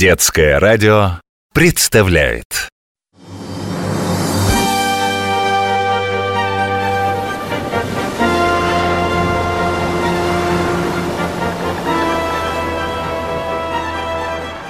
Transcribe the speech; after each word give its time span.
Детское 0.00 0.58
радио 0.58 1.20
представляет 1.52 2.70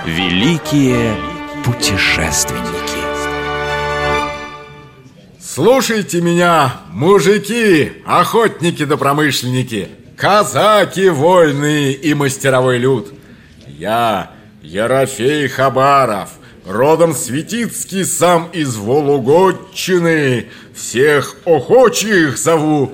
Великие 0.04 1.14
путешественники 1.64 2.64
Слушайте 5.38 6.20
меня, 6.20 6.80
мужики, 6.90 7.92
охотники 8.04 8.84
да 8.84 8.96
промышленники, 8.96 9.90
казаки 10.16 11.08
вольные 11.08 11.92
и 11.92 12.14
мастеровой 12.14 12.78
люд. 12.78 13.12
Я, 13.68 14.32
Ерофей 14.62 15.48
Хабаров, 15.48 16.30
родом 16.66 17.14
Светицкий 17.14 18.04
сам 18.04 18.50
из 18.52 18.76
Вологодчины, 18.76 20.48
всех 20.74 21.36
охочих 21.46 22.36
зову 22.36 22.92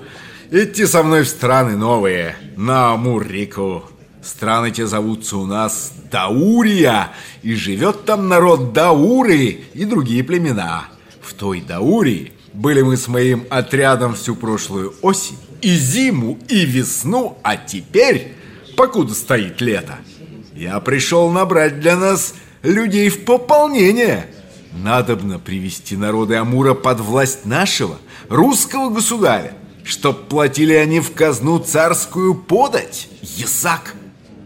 идти 0.51 0.87
со 0.87 1.03
мной 1.03 1.25
в 1.25 1.29
страны 1.29 1.77
новые, 1.77 2.37
на 2.57 2.93
Амур-реку. 2.93 3.85
Страны 4.23 4.71
те 4.71 4.87
зовутся 4.87 5.37
у 5.37 5.47
нас 5.47 5.93
Даурия, 6.11 7.11
и 7.43 7.55
живет 7.55 8.05
там 8.05 8.29
народ 8.29 8.73
Дауры 8.73 9.61
и 9.75 9.85
другие 9.85 10.23
племена. 10.25 10.85
В 11.21 11.35
той 11.35 11.61
Даурии 11.61 12.33
были 12.53 12.83
мы 12.83 12.97
с 12.97 13.09
моим 13.09 13.45
отрядом 13.51 14.15
всю 14.15 14.37
прошлую 14.37 14.95
осень, 15.03 15.37
и 15.63 15.75
зиму, 15.75 16.39
и 16.49 16.65
весну, 16.65 17.39
а 17.43 17.57
теперь, 17.57 18.35
покуда 18.77 19.15
стоит 19.15 19.61
лето, 19.61 19.99
я 20.57 20.81
пришел 20.81 21.31
набрать 21.31 21.81
для 21.81 21.97
нас 21.97 22.35
людей 22.63 23.11
в 23.11 23.25
пополнение. 23.25 24.27
Надобно 24.73 25.39
привести 25.39 25.97
народы 25.97 26.37
Амура 26.37 26.75
под 26.75 27.01
власть 27.01 27.45
нашего, 27.45 27.99
русского 28.29 28.91
государя, 28.91 29.53
чтоб 29.85 30.29
платили 30.29 30.73
они 30.75 31.01
в 31.01 31.13
казну 31.13 31.59
царскую 31.59 32.35
подать, 32.35 33.09
ясак. 33.23 33.95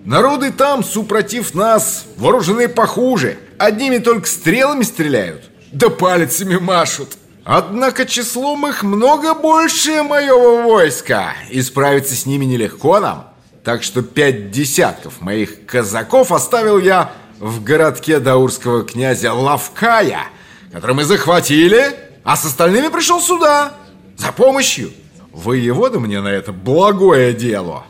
Народы 0.05 0.50
там, 0.50 0.83
супротив 0.83 1.55
нас, 1.55 2.06
вооружены 2.17 2.69
похуже, 2.69 3.39
одними 3.58 3.98
только 3.98 4.27
стрелами 4.27 4.83
стреляют, 4.83 5.45
да 5.72 5.91
пальцами 5.91 6.56
машут. 6.56 7.11
Однако 7.45 8.05
числом 8.05 8.67
их 8.67 8.83
много 8.83 9.34
больше 9.34 10.02
моего 10.02 10.62
войска, 10.69 11.34
и 11.50 11.62
справиться 11.62 12.14
с 12.14 12.27
ними 12.27 12.45
нелегко 12.45 13.00
нам. 13.00 13.30
Так 13.64 13.83
что 13.83 14.03
пять 14.03 14.50
десятков 14.50 15.20
моих 15.20 15.66
казаков 15.66 16.33
оставил 16.33 16.78
я 16.78 17.12
в 17.39 17.62
городке 17.62 18.19
даурского 18.19 18.84
князя 18.84 19.33
Лавкая, 19.33 20.28
который 20.72 20.97
мы 20.97 21.05
захватили, 21.05 21.94
а 22.25 22.36
с 22.36 22.44
остальными 22.44 22.89
пришел 22.89 23.20
сюда 23.20 23.72
за 24.17 24.33
помощью. 24.33 24.91
Воевода 25.33 26.00
мне 26.00 26.20
на 26.20 26.28
это 26.28 26.52
благое 26.52 27.33
дело 27.33 27.84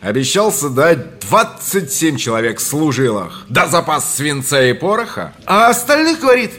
обещался 0.00 0.70
дать 0.70 1.18
27 1.20 2.16
человек 2.16 2.60
служилых, 2.60 3.44
да 3.48 3.66
запас 3.66 4.14
свинца 4.14 4.62
и 4.62 4.72
пороха, 4.72 5.32
а 5.46 5.68
остальных, 5.68 6.20
говорит, 6.20 6.52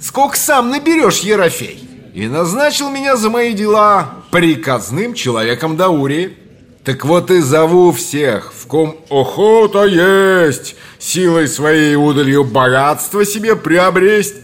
сколько 0.00 0.36
сам 0.36 0.70
наберешь, 0.70 1.20
Ерофей. 1.20 1.88
И 2.12 2.26
назначил 2.26 2.90
меня 2.90 3.16
за 3.16 3.30
мои 3.30 3.54
дела 3.54 4.24
приказным 4.30 5.14
человеком 5.14 5.76
Даурии. 5.76 6.36
Так 6.84 7.04
вот 7.04 7.30
и 7.30 7.40
зову 7.40 7.92
всех, 7.92 8.52
в 8.52 8.66
ком 8.66 8.96
охота 9.08 9.84
есть, 9.84 10.74
силой 10.98 11.46
своей 11.46 11.94
удалью 11.94 12.42
богатство 12.42 13.24
себе 13.24 13.54
приобресть. 13.54 14.34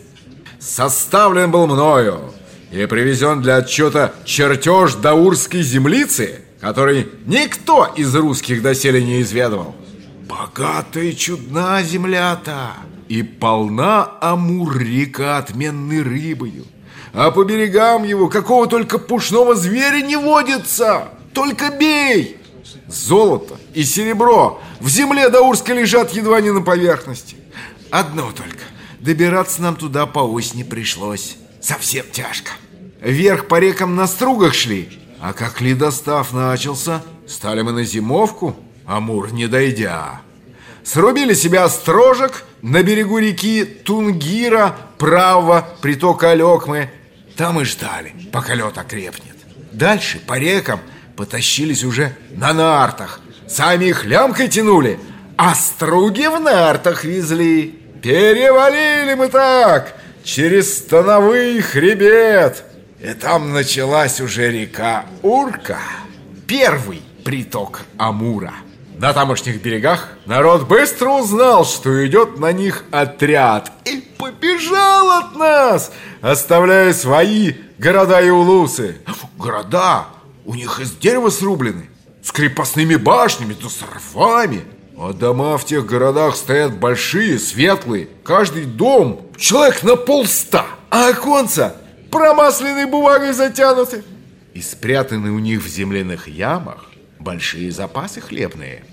Составлен 0.61 1.51
был 1.51 1.67
мною 1.67 2.33
и 2.71 2.87
привезен 2.87 3.43
для 3.43 3.57
отчета 3.57 4.13
чертеж 4.25 4.95
даурской 4.95 5.63
землицы, 5.63 6.41
который 6.61 7.09
никто 7.27 7.93
из 7.97 8.15
русских 8.15 8.63
доселе 8.63 9.03
не 9.03 9.21
изведывал. 9.23 9.75
Богатая 10.29 11.07
и 11.07 11.17
чудна 11.17 11.83
земля-то, 11.83 12.75
и 13.09 13.25
полна 13.25 14.13
Амур-река 14.21 15.39
отменной 15.39 16.03
рыбою. 16.03 16.67
А 17.13 17.33
по 17.33 17.43
берегам 17.43 18.05
его 18.05 18.29
какого 18.29 18.69
только 18.69 18.99
пушного 18.99 19.57
зверя 19.57 20.03
не 20.03 20.17
водится. 20.17 21.09
Только 21.39 21.71
бей! 21.71 22.37
Золото 22.89 23.59
и 23.73 23.85
серебро 23.85 24.61
в 24.81 24.89
земле 24.89 25.29
Даурской 25.29 25.77
лежат 25.77 26.13
едва 26.13 26.41
не 26.41 26.51
на 26.51 26.63
поверхности. 26.63 27.37
Одно 27.93 28.33
только. 28.33 28.65
Добираться 28.99 29.63
нам 29.63 29.77
туда 29.77 30.07
по 30.07 30.19
осени 30.19 30.65
пришлось. 30.65 31.37
Совсем 31.61 32.05
тяжко. 32.11 32.51
Вверх 33.01 33.47
по 33.47 33.61
рекам 33.61 33.95
на 33.95 34.09
стругах 34.09 34.53
шли. 34.53 34.89
А 35.21 35.33
как 35.33 35.61
ледостав 35.61 36.33
начался, 36.33 37.05
стали 37.29 37.63
мы 37.63 37.71
на 37.71 37.85
зимовку, 37.85 38.57
Амур 38.85 39.33
не 39.33 39.47
дойдя. 39.47 40.23
Срубили 40.83 41.35
себя 41.35 41.67
острожек 41.67 42.45
на 42.63 42.83
берегу 42.83 43.19
реки 43.19 43.65
Тунгира, 43.65 44.77
правого 44.99 45.69
притока 45.83 46.33
Алекмы. 46.33 46.91
Там 47.37 47.61
и 47.61 47.65
ждали, 47.65 48.13
пока 48.33 48.57
лед 48.57 48.77
окрепнет. 48.77 49.37
Дальше 49.71 50.19
по 50.19 50.37
рекам 50.37 50.81
потащились 51.19 51.83
уже 51.83 52.13
на 52.31 52.53
нартах. 52.53 53.21
Сами 53.49 53.87
их 53.87 54.05
лямкой 54.05 54.47
тянули, 54.47 55.01
а 55.37 55.57
струги 55.57 56.29
в 56.29 56.39
нартах 56.39 57.03
везли. 57.03 57.75
Перевалили 58.01 59.15
мы 59.15 59.29
так, 59.29 59.97
через 60.23 60.79
становый 60.79 61.61
хребет. 61.61 62.63
И 63.01 63.13
там 63.15 63.53
началась 63.53 64.21
уже 64.21 64.53
река 64.53 65.07
Урка, 65.23 65.81
первый 66.47 67.03
приток 67.25 67.81
Амура. 67.97 68.55
На 68.97 69.13
тамошних 69.13 69.61
берегах 69.61 70.11
народ 70.25 70.69
быстро 70.69 71.09
узнал, 71.09 71.65
что 71.65 72.07
идет 72.07 72.41
на 72.41 72.51
них 72.51 72.85
отряд 72.91 73.71
И 73.85 74.01
побежал 74.19 75.11
от 75.19 75.37
нас, 75.37 75.93
оставляя 76.21 76.93
свои 76.93 77.55
города 77.79 78.21
и 78.21 78.29
улусы 78.29 78.99
Города 79.37 80.07
у 80.49 80.55
них 80.55 80.81
из 80.81 80.93
дерева 80.93 81.29
срублены 81.29 81.91
С 82.23 82.33
крепостными 82.33 82.97
башнями, 82.97 83.55
да 83.61 83.69
с 83.69 83.83
рвами 83.83 84.63
А 84.99 85.13
дома 85.13 85.59
в 85.59 85.67
тех 85.67 85.85
городах 85.85 86.37
стоят 86.37 86.77
большие, 86.77 87.39
светлые 87.39 88.09
Каждый 88.25 88.65
дом 88.65 89.21
человек 89.37 89.83
на 89.83 89.95
полста 89.95 90.65
А 90.91 91.11
оконца 91.11 91.77
промасленной 92.11 92.87
бумагой 92.87 93.35
затянуты 93.35 94.03
И 94.55 94.63
спрятаны 94.63 95.31
у 95.33 95.39
них 95.39 95.63
в 95.63 95.69
земляных 95.69 96.27
ямах 96.27 96.87
большие 97.21 97.71
запасы 97.71 98.21
хлебные. 98.23 98.85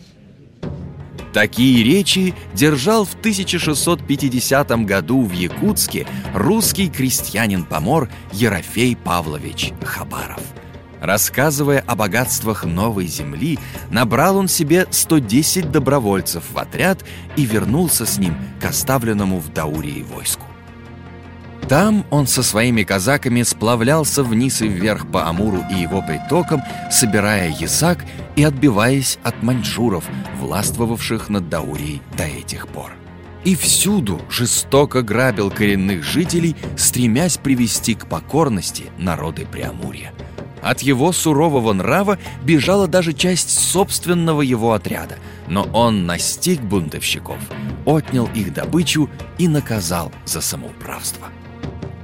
Такие 1.31 1.83
речи 1.83 2.33
держал 2.53 3.05
в 3.05 3.13
1650 3.13 4.85
году 4.85 5.21
в 5.21 5.31
Якутске 5.31 6.07
русский 6.33 6.89
крестьянин-помор 6.89 8.09
Ерофей 8.31 8.95
Павлович 8.95 9.71
Хабаров. 9.83 10.41
Рассказывая 11.05 11.83
о 11.85 11.95
богатствах 11.95 12.63
новой 12.63 13.05
земли, 13.05 13.59
набрал 13.91 14.38
он 14.38 14.47
себе 14.47 14.88
110 14.89 15.69
добровольцев 15.69 16.45
в 16.51 16.57
отряд 16.57 17.05
и 17.35 17.45
вернулся 17.45 18.07
с 18.07 18.17
ним 18.17 18.35
к 18.59 18.66
оставленному 18.66 19.38
в 19.38 19.53
Даурии 19.53 20.01
войску. 20.01 20.47
Там 21.69 22.07
он 22.09 22.25
со 22.25 22.41
своими 22.41 22.81
казаками 22.81 23.44
сплавлялся 23.44 24.23
вниз 24.23 24.63
и 24.63 24.67
вверх 24.67 25.05
по 25.11 25.29
Амуру 25.29 25.63
и 25.71 25.75
его 25.75 26.01
притокам, 26.01 26.63
собирая 26.89 27.49
ясак 27.51 28.03
и 28.35 28.44
отбиваясь 28.44 29.19
от 29.21 29.44
маньчжуров, 29.44 30.05
властвовавших 30.39 31.29
над 31.29 31.49
Даурией 31.49 32.01
до 32.17 32.23
этих 32.23 32.67
пор. 32.67 32.94
И 33.44 33.56
всюду 33.56 34.19
жестоко 34.27 35.03
грабил 35.03 35.51
коренных 35.51 36.03
жителей, 36.03 36.56
стремясь 36.75 37.38
привести 37.38 37.94
к 37.94 38.07
покорности 38.07 38.85
народы 38.97 39.45
Преамурья. 39.45 40.12
От 40.65 40.81
его 40.81 41.12
сурового 41.12 41.73
нрава 41.73 42.17
бежала 42.44 42.88
даже 42.88 43.13
часть 43.13 43.51
собственного 43.51 44.41
его 44.41 44.73
отряда, 44.73 45.17
но 45.47 45.62
он 45.73 46.07
настиг 46.07 46.59
бунтовщиков, 46.59 47.38
отнял 47.85 48.25
их 48.33 48.51
добычу 48.51 49.07
и 49.38 49.47
наказал 49.47 50.12
за 50.25 50.41
самоуправство. 50.41 51.27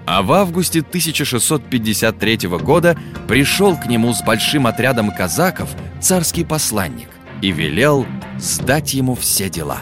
А 0.06 0.22
в 0.22 0.32
августе 0.32 0.82
1653 0.82 2.50
года 2.60 2.96
пришел 3.28 3.76
к 3.76 3.88
нему 3.88 4.14
с 4.14 4.22
большим 4.22 4.68
отрядом 4.68 5.10
казаков 5.10 5.72
царский 6.00 6.46
посланник 6.46 7.10
и 7.42 7.52
велел 7.52 8.06
сдать 8.38 8.94
ему 8.94 9.16
все 9.16 9.50
дела. 9.50 9.80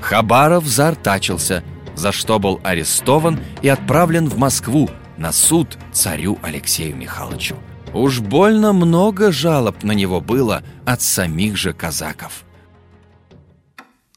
Хабаров 0.00 0.64
заортачился, 0.64 1.62
за 1.94 2.12
что 2.12 2.38
был 2.38 2.62
арестован 2.64 3.40
и 3.60 3.68
отправлен 3.68 4.26
в 4.26 4.38
Москву 4.38 4.88
на 5.18 5.32
суд 5.32 5.76
царю 5.92 6.38
Алексею 6.42 6.96
Михайловичу. 6.96 7.58
Уж 7.94 8.20
больно 8.20 8.72
много 8.72 9.32
жалоб 9.32 9.82
на 9.82 9.92
него 9.92 10.20
было 10.20 10.62
от 10.86 11.02
самих 11.02 11.56
же 11.56 11.72
казаков. 11.74 12.44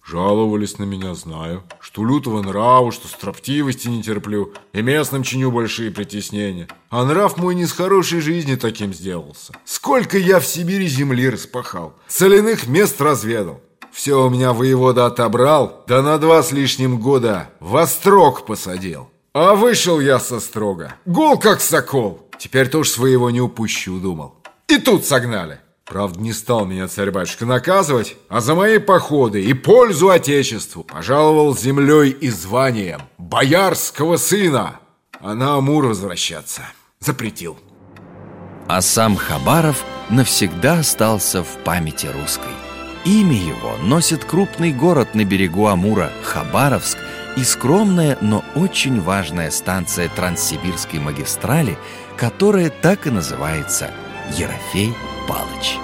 Жаловались 0.08 0.78
на 0.78 0.84
меня, 0.84 1.16
знаю, 1.16 1.64
что 1.80 2.06
лютого 2.06 2.42
нрава, 2.42 2.92
что 2.92 3.08
строптивости 3.08 3.88
не 3.88 4.04
терплю, 4.04 4.54
и 4.72 4.84
местным 4.84 5.24
чиню 5.24 5.52
большие 5.52 5.90
притеснения. 5.90 6.68
А 6.92 7.04
нрав 7.04 7.38
мой 7.38 7.56
не 7.56 7.66
с 7.66 7.72
хорошей 7.72 8.22
жизни 8.22 8.56
таким 8.56 8.94
сделался. 8.94 9.54
Сколько 9.66 10.20
я 10.20 10.40
в 10.40 10.46
Сибири 10.46 10.88
земли 10.88 11.28
распахал, 11.28 11.96
соляных 12.08 12.68
мест 12.68 13.02
разведал. 13.02 13.62
Все 13.92 14.24
у 14.24 14.30
меня 14.30 14.54
воевода 14.54 15.08
отобрал, 15.08 15.84
да 15.88 16.02
на 16.02 16.18
два 16.20 16.44
с 16.44 16.52
лишним 16.52 17.00
года 17.00 17.50
в 17.60 17.76
острог 17.76 18.46
посадил. 18.46 19.10
А 19.34 19.56
вышел 19.56 20.00
я 20.00 20.20
со 20.20 20.40
строга, 20.40 20.96
гол 21.06 21.38
как 21.38 21.62
сокол. 21.62 22.25
Теперь-то 22.40 22.80
уж 22.80 22.90
своего 22.90 23.30
не 23.30 23.42
упущу, 23.42 24.00
думал. 24.00 24.36
И 24.68 24.78
тут 24.78 25.06
согнали. 25.06 25.60
Правда, 25.86 26.20
не 26.20 26.34
стал 26.34 26.66
меня 26.66 26.88
царь-батюшка 26.88 27.46
наказывать, 27.46 28.18
а 28.28 28.42
за 28.42 28.56
мои 28.56 28.80
походы 28.80 29.44
и 29.44 29.54
пользу 29.54 30.10
Отечеству 30.10 30.84
пожаловал 30.84 31.56
землей 31.56 32.10
и 32.10 32.30
званием 32.30 33.02
боярского 33.20 34.18
сына, 34.18 34.80
а 35.20 35.36
на 35.36 35.58
Амур 35.58 35.86
возвращаться 35.86 36.64
запретил. 37.00 37.58
А 38.68 38.82
сам 38.82 39.16
Хабаров 39.16 39.84
навсегда 40.10 40.80
остался 40.80 41.44
в 41.44 41.58
памяти 41.64 42.08
русской. 42.08 42.54
Имя 43.06 43.38
его 43.38 43.78
носит 43.84 44.26
крупный 44.26 44.74
город 44.74 45.14
на 45.14 45.24
берегу 45.24 45.68
Амура– 45.68 46.12
Хабаровск 46.24 46.98
и 47.36 47.44
скромная, 47.44 48.18
но 48.22 48.44
очень 48.56 49.02
важная 49.02 49.52
станция 49.52 50.10
Транссибирской 50.10 51.00
магистрали, 51.00 51.78
которая 52.18 52.70
так 52.70 53.08
и 53.08 53.10
называется 53.10 53.92
Ерофей 54.38 54.94
Палыч. 55.28 55.78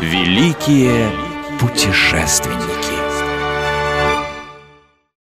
Великие 0.00 1.10
путешественники 1.60 2.71